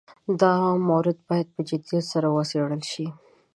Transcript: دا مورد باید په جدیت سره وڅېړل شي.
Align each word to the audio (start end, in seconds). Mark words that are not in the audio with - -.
دا 0.41 0.53
مورد 0.89 1.17
باید 1.27 1.47
په 1.55 1.61
جدیت 1.69 2.03
سره 2.11 2.27
وڅېړل 2.31 2.81
شي. 2.91 3.07